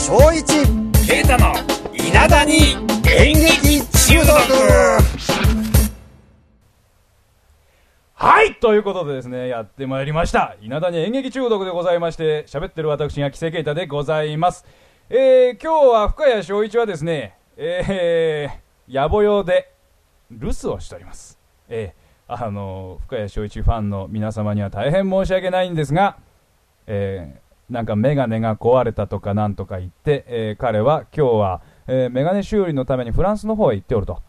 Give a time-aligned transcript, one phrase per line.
[0.00, 0.42] 翔一
[1.06, 1.52] ケイタの
[1.92, 2.74] 稲田に
[3.06, 4.32] 演劇中毒
[8.14, 10.56] はいということでですね、やってまいりました。
[10.62, 14.64] 稲田に演劇中毒でございまして、喋ってる私が木瀬啓太でございます。
[15.10, 19.70] えー、今日は深谷翔一はですね、えー、野暮用で
[20.30, 21.38] 留守をしております。
[21.68, 26.16] えー、あの深谷翔一ファンの皆様には大変申し訳ないんですが、
[26.86, 34.20] えー、なんかメガネが壊れたとかなんとか言って、えー彼は今日は、えーメガネ修理のためにフランスの方へ行っておると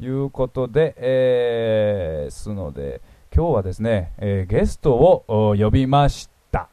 [0.00, 3.02] いうことで、えーすので、
[3.34, 6.68] 今日はですね、えーゲストを呼びました。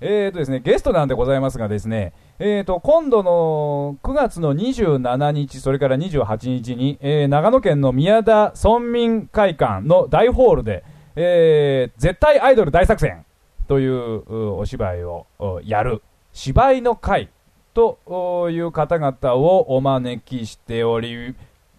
[0.00, 10.82] えーとですね、ゲストなんでございますがですね、えーと、今度の9月の27日、それから28日に、えー長野県の宮田村民会館の大ホールで、
[11.14, 13.24] えー絶対アイドル大作戦
[13.66, 17.30] といううお芝居をおやる芝居の会
[17.72, 21.34] とおいう方々をお招きしており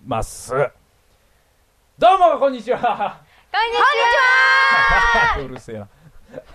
[0.05, 0.51] ます。
[1.97, 3.21] どうも、こんにちは。
[3.51, 3.79] こんにち
[5.37, 5.87] は うるせえな。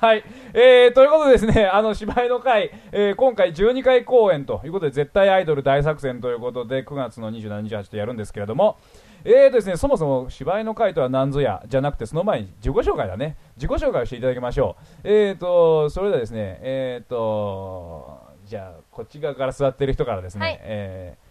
[0.00, 8.76] はい、えー、ということでですね、あの芝居の会、えー今回12回公演ということで、絶対アイドル大作戦ということで、9月の27、28とやるんですけれども、
[9.24, 15.08] えーとですね、そもそも芝居の会とは何ぞやじゃなくて、その前に自己紹介だね、自己紹介をしていただきましょう。
[15.08, 21.30] えーと、それではですね、えーと、じゃあ、こっち側から座ってる人からですね、はいえー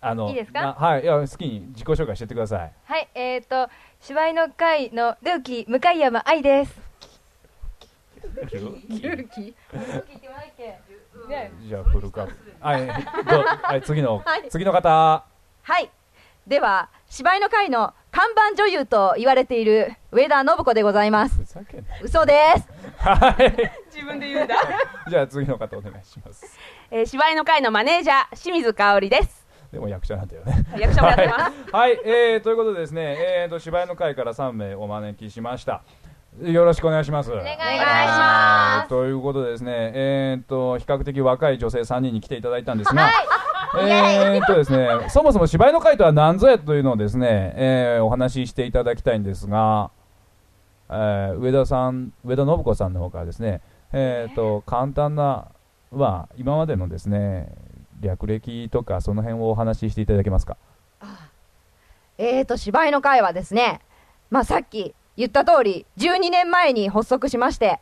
[0.00, 0.62] あのいいですか？
[0.62, 2.72] なはい、いや好きに自己紹介してってください。
[2.84, 3.68] はい、えっ、ー、と、
[4.00, 6.80] 芝居の会のルーキー、向山愛です。
[8.22, 8.62] ルーキー
[9.16, 9.54] ルーキーっ
[10.04, 10.78] て言わないっけ
[11.28, 12.32] ねじゃあフルカップ。
[12.60, 12.92] はい、ど
[13.40, 13.44] う？
[13.44, 14.88] はい、次の、はい次の方。
[14.88, 15.90] はい。
[16.48, 21.38] では、芝居の会の看板女優と言われている上田信子でございます。
[22.02, 23.06] 嘘です。
[23.06, 23.70] はい。
[23.94, 24.56] 自分で言うんだ。
[25.06, 26.58] じゃあ次の方お願いします。
[26.90, 29.46] えー、芝居の会のマネージャー、清水香織です。
[29.70, 30.64] でも役者なんだよね。
[30.78, 31.40] 役者もやってます。
[31.70, 35.82] はい、はい、えー、ということでですね、えーと芝居の会から3名お招きしました。
[36.40, 37.30] よろしくお願いします。
[37.30, 43.10] お願いしますということでですね、えーと比較的若い女性3人に来ていただいたんですが、
[43.76, 49.90] えーとですね、そもそも芝居の会とは何ぞやというのをですね、えーお話ししていただきたいんですが、
[50.88, 53.60] えー上田さん、上田信子さんの方からですね、
[53.92, 55.48] えーと簡単な、
[55.92, 57.52] まあ、今までのですね、
[58.00, 60.56] 略歴とかその辺をお話ししていただけますか？
[62.16, 63.80] えーと、芝居の会はですね、
[64.30, 67.80] まあさっき言った通り、12年前に発足しまして、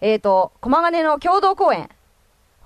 [0.00, 1.88] えーと、駒ヶ根の共同公演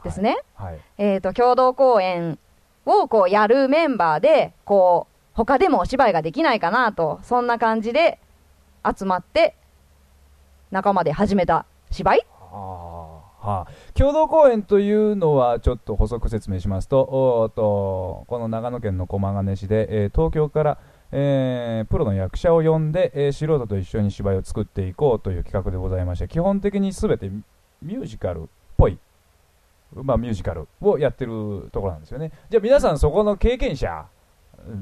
[0.04, 0.38] ですね。
[0.54, 0.78] はい。
[0.96, 2.38] えーと、共同公演
[2.88, 8.18] をこうやるメンバーで、こう、他でもお芝居ができないかなと、そんな感じで
[8.84, 9.54] 集まって、
[10.70, 12.26] 仲間で始めた芝居？
[12.50, 20.78] はあ、共同公演というのはちょっと補足説明しますとおーとこの長野県の駒ヶ根市で、えー東京から、
[21.12, 27.28] えープロの役者を呼んで、えー素人と一緒に芝居を作っていこうという企画でございまして基本的に全て
[27.80, 28.98] ミュージカルっぽい、
[29.94, 32.30] まあ、ミュージカルをやってるところなんですよね。
[32.50, 34.06] じゃあ皆さんそこの経験者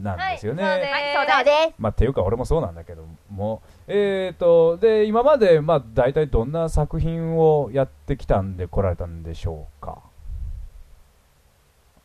[0.02, 1.36] なんですよね、はいそうです。
[1.36, 1.74] そうです。
[1.78, 9.98] まあ、っていうか俺もそうなんだけども、えー、とで今まで、まあ、大体どんな作品をやってきたんで来られたんでしょうか？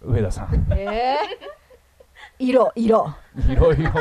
[0.04, 0.68] 上田さん。
[0.72, 1.61] えー、
[2.42, 3.16] 色、色。
[3.48, 3.92] いろいろ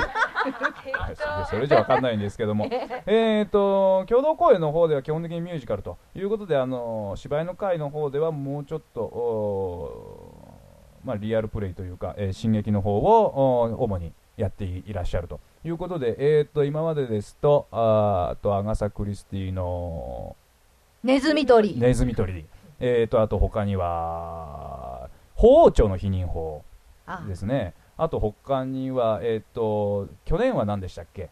[1.50, 2.68] それじゃ分かんないんですけども、
[3.06, 10.48] えー、と共同公演の方では基本的にミュージカルということであの芝居の会の方ではもうちょっと
[11.02, 20.36] まあ、リアルプレイというか、えー進撃の方をお主にやっていらっしゃるということで、えー、と今までですとあとアガサ・クリスティの
[21.02, 21.76] ネズミ捕り。
[21.78, 22.44] ネズミ捕り、
[22.80, 26.64] えー、とあと他には法王朝の否認法
[27.06, 31.28] あですねあと他には、えー、と去年は何でしたっけ？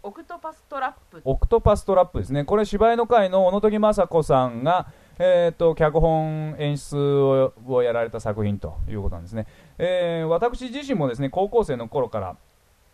[0.00, 1.20] オクトパストラップ。
[1.24, 4.86] オクトパストラップですね、これ、芝居の会の小野時雅子さんが、
[5.18, 9.46] えー、と脚本、演出ををやられた作品ということなんですね。
[9.76, 12.36] えー私自身もですね高校生の頃から、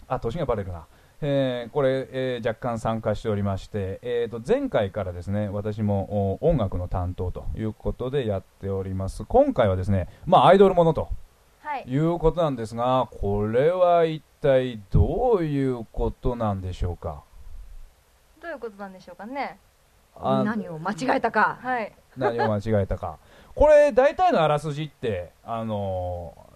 [0.09, 0.87] あ年がバレるな、
[1.21, 9.25] えーこれ、えー若干参加しておりまして、えー、と前回からですね私もお音楽の担当ということでやっております。
[9.27, 11.09] 今回はですね、まあ、アイドルものとは
[11.79, 11.85] い。
[11.87, 17.23] いうことなんですが、これは一体どういうことなんでしょうか？
[18.41, 19.59] どういうことなんでしょうかね？
[20.17, 21.59] あ何を間違えたか。
[21.62, 21.93] はい。
[22.17, 23.19] 何を間違えたか
[23.56, 26.55] これ大体のあらすじってあのー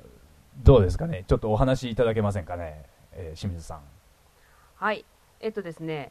[0.65, 1.25] どうですかね？
[1.29, 3.81] ちょっとお話しいただけませんかね、えー清水さん
[4.77, 5.05] はい。
[5.41, 6.11] えっとですね、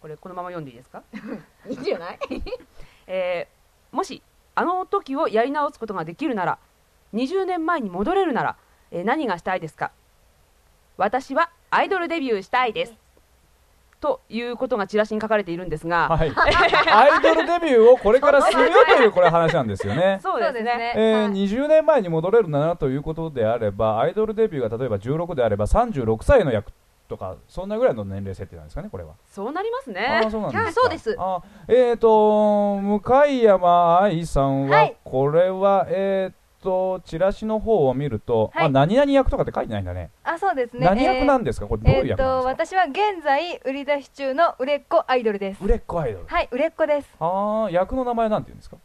[0.00, 1.02] これこのまま読んでいいですか？
[1.68, 2.18] いいんじゃない？
[3.06, 4.22] えーもし、
[4.54, 6.58] あの時をやり直すことができるなら、
[7.14, 8.56] 20年前に戻れるなら、
[8.90, 9.90] えー何がしたいですか？
[10.96, 12.94] 私はアイドルデビューしたいです。
[14.00, 20.18] ということがチラシに書かれているんですが、はい、 アイドルデビューをこれからするよというこれ話なんですよね。
[20.22, 20.92] そうですね。
[20.96, 26.72] えーはい20年前に戻れるならということであればアイドルデビューが例えば16であれば36歳の役
[27.08, 29.12] とかそんなぐらいの年齢設定なんですかねこれは。
[29.30, 31.16] そうなりますあねーそうなんですそうです。
[31.20, 33.00] あえー、と向
[33.40, 34.96] 山愛さんは、はい。
[35.04, 38.66] これはえー、とチラシの方を見ると、はい。
[38.66, 40.10] あ何々役とかって書いてないんだね。
[40.24, 40.86] あそうですね。
[40.86, 41.66] 何役なえんですか？
[41.66, 45.62] これどういうーえーと役なんですか、私は現在売り出し中の売れっ子アイドルです。
[45.64, 46.26] 売れっ子アイドル。
[46.26, 47.08] はい売れっ子です。
[47.20, 48.76] ああ役の名前なんて言うんですか？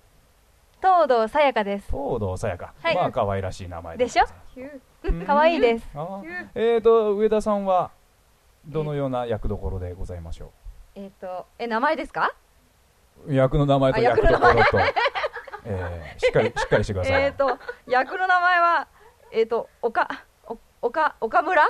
[0.82, 1.88] 東堂さやかです。
[1.92, 2.96] 東堂さやか、はい。
[2.96, 4.10] まあ可愛らしい名前で。
[4.10, 4.26] しょ？
[5.06, 5.24] うん。
[5.26, 5.88] 可愛いです。
[6.56, 7.92] えー、と上田さんは
[8.66, 10.52] どのような役どころでございましょ
[10.96, 12.34] えっ、とえ名前ですか？
[13.26, 14.78] う役の名前とあ役どころと、
[15.70, 18.88] えーしっかり しっかりしてください、えっ、と役の名前は
[19.32, 20.08] えっ、と岡
[20.48, 21.64] お岡岡村？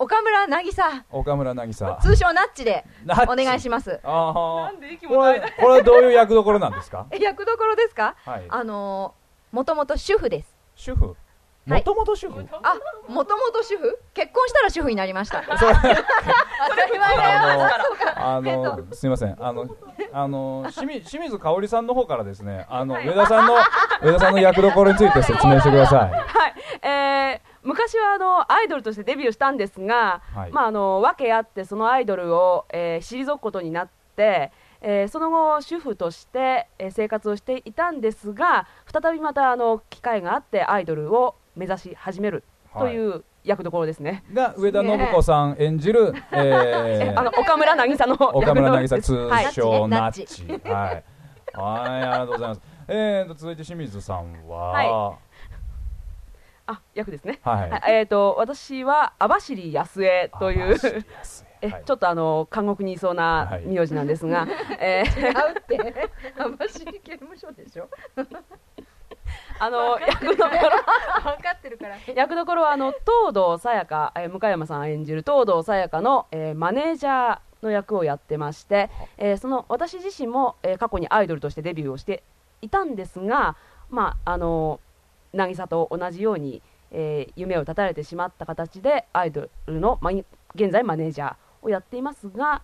[0.00, 1.04] 岡村渚。
[1.10, 1.98] 岡村渚。
[2.00, 2.84] 通称ナッチで
[3.28, 3.98] お願いします。
[4.04, 7.06] あんで息あこれこれはどういう役どころなんですか？
[7.10, 8.14] え役どころですか？
[8.24, 8.46] はい。
[8.48, 10.54] あのー、もともと主婦です。
[10.76, 11.16] 主婦？
[11.76, 12.74] もともと主婦、あ
[13.08, 13.98] もともと主婦？
[14.14, 15.42] 結婚したら主婦になりました。
[15.58, 17.70] それ当たり前だよ。
[18.16, 19.36] あのあのすみません。
[19.38, 19.66] あの
[20.12, 23.54] あの清水清水香織さんの方からですねあの上田さんの
[24.02, 26.10] 上田さんの役どころについて説明してください。
[26.10, 30.52] はい、えー昔はあのアイドルとしてデビューしたんですが、はい。
[30.52, 42.44] まああの訳あってそのアイドルを、えー退くことになって、えーその後主婦として、えー生活をしていたんですが再びまたあの機会があってアイドルを目指し始める
[42.78, 49.52] という役どころですね、が上田信子さん演じる、えー あの岡村渚の 岡村渚役通 はい。
[49.52, 50.46] 称ナナッチ。
[50.68, 51.04] はい。
[51.54, 52.60] はい、ありがとうございます。
[52.88, 55.18] えーと、続いて清水さんは、は
[56.66, 57.70] あ役ですね、はい。
[57.70, 57.82] はい。
[57.88, 60.76] えー、と私は網走安江という
[61.62, 61.82] えはい。
[61.84, 63.66] ちょっとあの監獄にいそうなはい。
[63.66, 64.46] 名字なんですが、
[64.78, 65.20] えー。
[65.20, 66.10] 違うって。
[66.38, 67.88] 網走刑務所でしょ？
[69.60, 71.96] あの役どころ分かってるから。
[72.14, 82.22] 役どころはあの東堂さやか、えー向山さん演じる東堂さやかの、えーマネージャーの役をやってまして、えーその私自身も、えー過去にアイドルとしてデビューをして
[82.62, 83.56] いたんですが、
[83.90, 84.80] まあ、あの
[85.32, 90.10] 渚と同じように、えー夢を絶たれてしまった形でアイドルの、ま
[90.54, 92.62] 現在マネージャーをやっていますが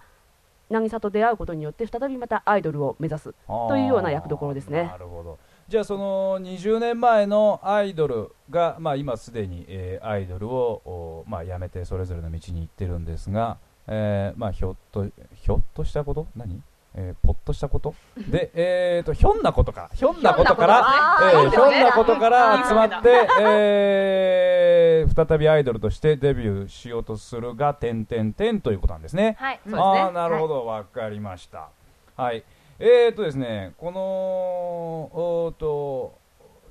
[0.71, 4.85] 渚と出会うことによって再びまたアイドルを目指すというような役どころですね。
[4.85, 5.39] なるほど。
[5.69, 13.57] じゃあその20年前のアイドルが、まあ、今すでに、えーアイドルを、おまあ、辞めてそれぞれの道に行ってるんですが、
[13.87, 16.27] えーまあ、ひょっとひょっとしたこと？
[16.37, 16.61] 何？
[16.97, 17.95] えー、ぽっとしたこと？
[18.29, 19.91] で、えー、とひょんなことか。
[19.95, 20.85] ひょんなことから
[21.31, 29.37] ひょんなことえーひょんなことから集まって、えー再びアイドルとしてデビューしようとするが点点点ということなんですね。
[29.39, 29.83] はいそうですね。
[29.83, 30.67] ああなるほど。
[30.67, 31.69] わ、かりました。
[32.17, 32.43] はい。
[32.79, 36.19] えーとですねこのおーと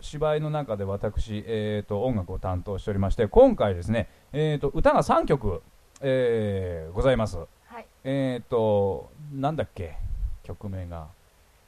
[0.02, 5.62] 芝居の中で私、えー、と音楽を担当しておりまして今回ですね、えー、と歌が3曲、
[6.02, 7.38] えーございます。
[7.38, 7.86] はい。
[8.04, 9.96] えー、となんだっけ
[10.44, 11.08] 曲名が。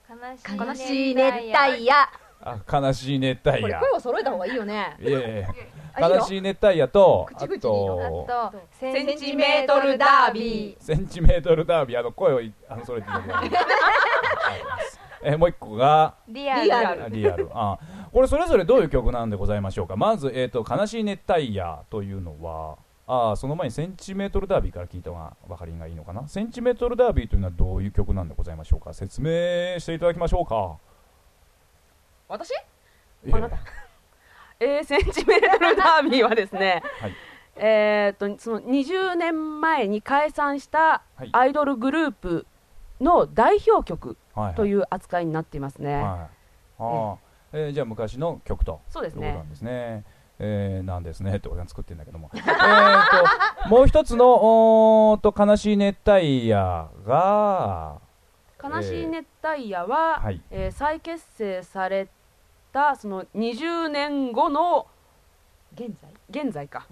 [0.07, 1.95] 悲悲しい熱帯夜
[2.45, 3.61] あ悲しい熱帯夜。
[3.61, 4.95] これ声を揃えた方がいいよね。
[5.01, 5.47] いえいえ。
[5.93, 7.95] あいいの悲しい熱帯夜とあ口々にいいの
[8.27, 11.99] とあとセンチメートルダービセンチメートルダービー。
[11.99, 13.49] あの声をい あのそれていただければはい
[15.23, 16.63] えーもう一個がリアル。
[16.65, 17.03] リアル。
[17.03, 17.79] あリアルあ
[18.13, 19.95] これそれぞれどういう曲なんでございましょうか。
[19.95, 26.27] まず、えー、と悲しい熱帯夜というのはあーその前にセンチメートルダービーから聞いた方が分かりがいいのかな。
[26.27, 28.93] センチメートルダービーというのはどういう曲なんでございましょうか。
[28.93, 29.29] 説明
[29.79, 30.77] していただきましょうか
[32.27, 32.51] 私？
[33.25, 33.57] えーあなた。
[34.59, 37.13] えーセンチメートルダービーはですね、はい。
[37.57, 41.29] えーっとその20年前に解散したはい。
[41.31, 42.45] アイドルグループ
[43.01, 44.55] の代表曲はいはい。
[44.55, 45.95] という扱いになっていますね。
[45.95, 46.03] はい。
[46.03, 47.17] あー。
[47.53, 48.81] えーじゃあ昔の曲と。
[48.89, 49.33] そうですね。
[49.33, 49.49] なん。
[49.49, 50.03] ですね。
[50.39, 52.29] えーなんですねって俺が作ってるんだけども。
[52.35, 57.99] えーと、もう一つの、おーと、悲しい熱帯夜が、
[58.69, 62.07] 悲しい熱帯夜は、はいえー再結成され
[62.71, 64.87] たその20年後の
[65.73, 65.91] 現
[66.29, 66.43] 在？
[66.43, 66.87] 現在か、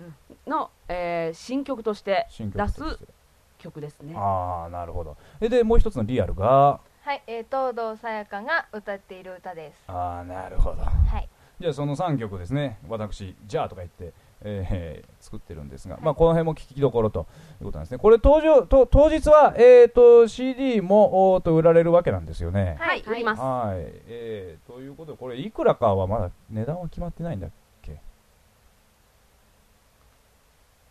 [0.48, 3.14] の、えー新曲として新出す曲として。
[3.60, 4.14] 曲ですね。
[4.18, 5.16] ああ、なるほど。
[5.40, 10.82] えで、もう一つのリアルが、はい、えー、東堂さやかが歌っている歌ですああ、なるほど。
[10.84, 11.30] はい
[11.62, 14.12] じゃあその3曲ですね、私、じゃあとか言って、
[14.44, 17.26] えー作ってるんですが、まあ、この辺も聞きどころと
[17.62, 17.98] いうことなんですね。
[17.98, 22.76] これ登場と当日は、えー、と CD もおーと売られるわけなんですよね。
[22.80, 23.42] はい、売ります。
[23.42, 27.50] はい、えー、ということでこれいくらかはまだ値段は決まってないんだっ
[27.82, 27.98] け？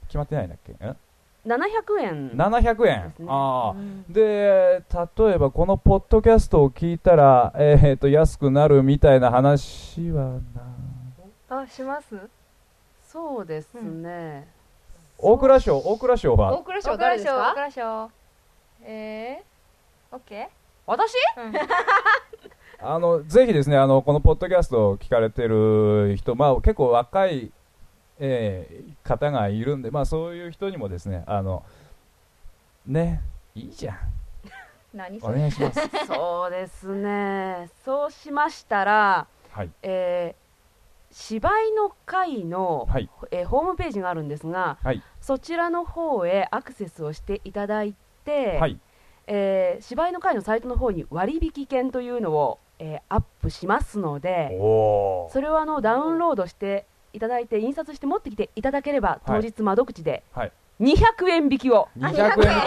[0.06, 0.72] 決まってないんだっけ？
[0.72, 0.96] ん
[1.44, 2.30] 700円。
[2.30, 3.26] 700円、ですね。
[3.28, 4.04] ああうん。
[4.08, 4.82] で
[5.18, 10.38] 例えばこのポッドキャストを聞いたら、えー、と安くなるみたいな話は
[11.48, 11.62] な。
[11.62, 12.16] あします？
[13.12, 14.48] そうですね。
[15.18, 16.52] 大倉賞大倉賞は？
[16.58, 17.50] 大倉賞誰ですか？
[17.52, 18.10] 大倉賞
[18.84, 20.48] えー、オッケ
[20.86, 21.12] 私？
[21.36, 21.52] ーうん。
[22.84, 27.52] あのぜひですねあのこのポッドキャストを聞かれてる人、まあ、結構若い、
[28.18, 31.64] えー方がいるんで、まあ、そういう人にもですねあの
[32.86, 33.20] ね
[33.54, 33.96] いいじゃん。
[34.94, 35.38] お 何それ。
[35.38, 35.80] 願いします。
[36.06, 37.68] そうですね。
[37.84, 39.70] そうしましたら、はい。
[39.82, 40.41] えー
[41.12, 43.08] 芝居の会の、はい。
[43.30, 45.02] えーホームページがあるんですが、はい。
[45.20, 48.78] そちらの方へアクセスをしていただいて、はい。
[49.26, 60.24] えー芝居の会のサイトの方に割引券というのを、えーアップしますので、おそれをあのダウンロードしていただいて印刷して持ってきていただければ当日窓口で
[60.80, 62.62] はい200円引きを、200円引きありがとうございま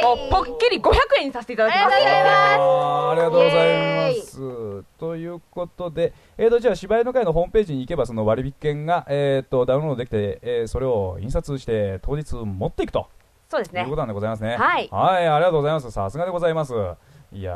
[0.00, 4.84] すもうポッキリ500円にさせていただきますありがとうございますありがとうございます。
[4.98, 13.08] ということで、えー、とじゃあ芝居の会のホームページに行けばその割引券が、えー、とダウンロードできて、えーそれを印刷して当日持っていくと
[13.48, 14.56] そうですねいうことなんでございますね。
[14.56, 15.90] はいはい、ありがとうございます。
[15.90, 16.72] さすがでございます。
[17.32, 17.54] いや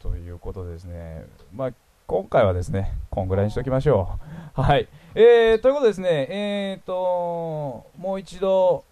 [0.00, 1.70] ー、ということでですね、まあ、
[2.06, 4.18] 今回はですね、こんぐらいにしときましょ
[4.56, 4.60] う。
[4.60, 4.88] はい。
[5.14, 7.86] えー、ということでですね、えーと、も
[8.18, 8.84] う一度、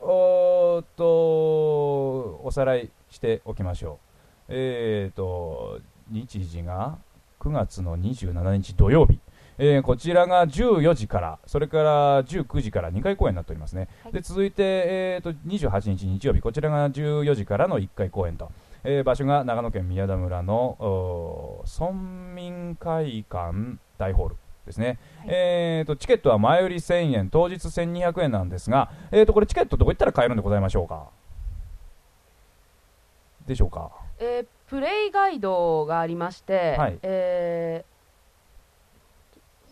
[0.00, 4.46] おーっと、おさらいしておきましょう。
[4.48, 5.80] えーと、
[6.10, 6.98] 日時が
[7.40, 9.20] 9月の27日土曜日。
[9.58, 13.88] えーこちらが14時から、それから19時から2回公演になっておりますね。
[14.12, 18.50] で続いて、えー、と28日日曜日、こちらが14時からの1回公演と、
[18.84, 31.06] えー場所が長野県宮田村の村民会館大ホールですね、えー、とチケットは前売り1000円、当日1200円なんですが、えー、とこれ、チケットどこ行ったら買えるんでございましょうか？
[33.46, 33.90] でしょうか？
[34.18, 37.84] えープレイガイドがありまして、はいえ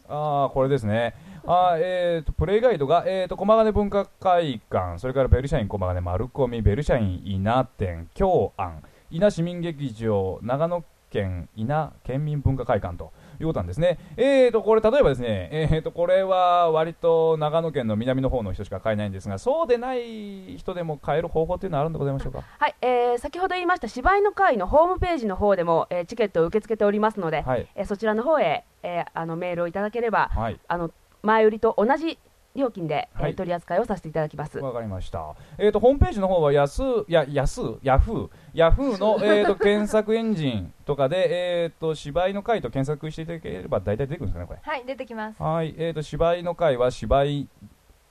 [0.08, 13.98] あーこれですね、あーえー、とプレイガイドが、えー、と駒ヶ根文化会館、それからベルシャイン駒ヶ根丸込み、ベルシャイン稲店、京安、稲市民劇場、長野県稲県民文化会館ということなんですね。
[14.16, 22.38] えー、とこれ、例えばですね、えー、とこれは割と長野県の南の方の人しか買えないんですが、そうでない人でも買える方法というのはあるんでございましょうか？
[22.38, 30.90] ーはいえー先ほど言いました芝居の会のホームページの方でも、えーチケットを受け付けておりますので、はい、えーそちらの方へ、えーあのメールをいただければはいあの
[31.22, 32.18] 前売りと同じ
[32.54, 34.58] 料金で、えーはい取り扱いをさせていただきます。
[34.58, 35.34] わかりました。
[35.58, 44.60] えっ、と、ホームページの方は、やす、や、やす、ヤフ ー、ヤフーの、えっと、検索エンジンとかで、えっ、と、芝居の会と検索していただければ、大体出てくるんですかね、これ。
[44.62, 47.48] はい出てきますはい、えっ、と、芝居の会は、芝居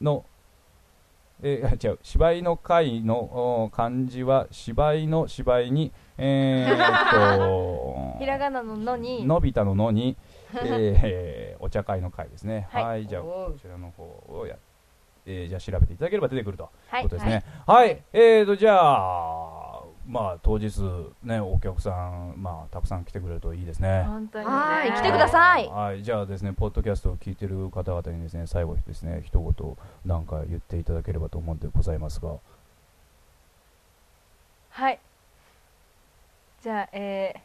[0.02, 0.26] の、
[1.42, 10.18] えー、違う、芝居の会のお漢字は、芝居の芝居に、えっ、と、 ひらがなののにのび太ののに、
[10.66, 12.68] えー、お茶会の会ですね。
[12.72, 14.56] は、はいいじゃあ、こちらの方をや、
[15.26, 16.70] えー、じゃあ調べていただければ出てくると。
[16.90, 17.04] はい。
[17.04, 17.44] ことですね。
[17.66, 20.82] はい、えーと、じゃあ、まあ、当日、
[21.24, 24.04] ね、お客さん、まあ、たくさん来てくれるといいですね。
[24.04, 24.52] 本当にね。
[24.52, 25.68] はい来てください。
[25.70, 32.34] はい、じゃあですね、ポッドキャストを聞いてる方々にですね、最後にですね、一言、なんか言っていただければと思うんでございますが、
[34.72, 35.00] はい。
[36.62, 37.40] じゃあえー、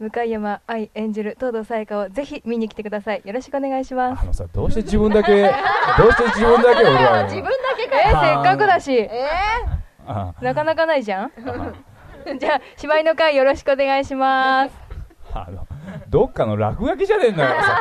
[0.00, 3.22] 向山愛演じる東堂さやかをぜひ見に来てください。
[3.24, 4.22] よろしくお願いします。
[4.22, 5.42] あのさ、どうして自分だけ、
[5.98, 8.92] どうして自分だけ俺は、自分だけえー、せっかくだし。
[8.96, 9.28] え
[10.06, 11.24] あなかなかないじゃん。
[11.26, 11.30] あ
[12.38, 14.74] じゃあ芝居の会よろしくお願いします。
[15.34, 15.66] あの、
[16.08, 17.80] どっかの落書きじゃねえんだからさ。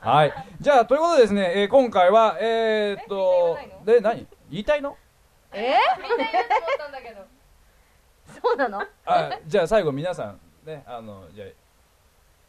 [0.00, 0.32] はい。
[0.60, 4.26] じゃあ、ということでですね、えー今回は、えー、っと、で、何？
[4.50, 4.96] 言いたいの？
[5.52, 5.74] え？
[6.00, 7.20] みんな言うと思ったんだけど。
[8.42, 8.82] そうなの？
[9.04, 11.48] あじゃあ最後皆さんねあのじゃあ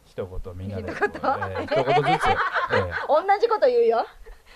[0.05, 1.09] 一言みんなで一言？
[1.09, 3.07] えー一言ずつ、えー。
[3.07, 4.05] 同じこと言うよ。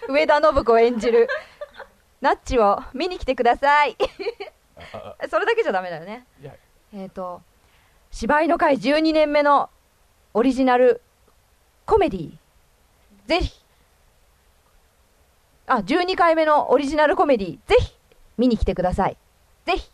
[0.07, 1.27] 上田信子演じる。
[2.21, 3.95] ナッチを見に来てください。
[4.93, 6.25] あそれだけじゃダメだよね。
[6.93, 7.41] えっ、と
[8.11, 9.69] 芝居の会12年目の
[10.33, 11.01] オリジナル
[11.85, 12.31] コメディ
[13.25, 13.63] ぜひ。
[15.65, 17.93] あ12回目のオリジナルコメディぜひ
[18.37, 19.17] 見に来てください。
[19.65, 19.91] ぜひ。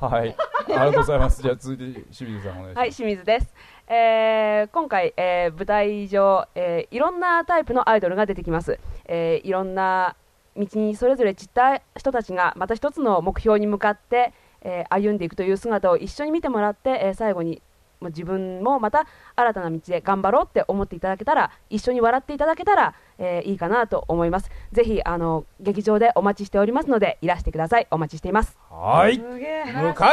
[0.00, 0.36] はい
[0.68, 1.42] りがとうございます。
[1.42, 2.78] じゃあ続いて清水さんお願いします。
[2.78, 3.54] はい、清水です。
[3.88, 8.78] えー今回、えー舞台上、えーいろんなタイプのアイドルが出てきます。
[9.06, 10.16] えーいろんな
[10.56, 17.60] 道にそれぞれ散った人たちがまた一つの目標に向かって、えー歩んでいくという姿を一緒に見てもらって、えー最後に
[18.02, 19.06] もう自分もまた
[19.36, 24.50] 新たな道で頑張ろうって思っていただけたら一緒に笑っていただけたら、えーいいかなと思います。
[24.72, 27.86] ぜひあの劇場でお待ちしておりますのでいらしてください。
[27.90, 28.58] お待ちしています。
[28.70, 29.18] はい。
[29.18, 29.38] 向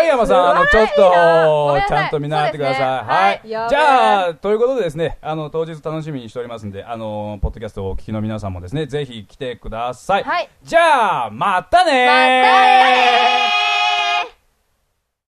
[0.03, 2.81] 山さん、あの、ちょっと、ちゃんと見習ってください。
[2.81, 2.85] ね。
[2.85, 3.53] はい。
[3.55, 10.23] はいじゃあ、ということでですね、あの、当日楽しみにしておりますんで、あの、ポッドキャストをお聞きの皆さんもですね、ぜひ来てください。
[10.23, 10.49] はい。
[10.63, 12.05] じゃあ、またねー。
[12.05, 13.68] またねー